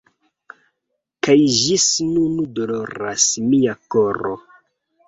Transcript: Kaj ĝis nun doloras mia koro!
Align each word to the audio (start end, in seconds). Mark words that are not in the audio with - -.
Kaj 1.27 1.35
ĝis 1.57 1.85
nun 2.09 2.41
doloras 2.57 3.31
mia 3.53 3.79
koro! 3.97 4.37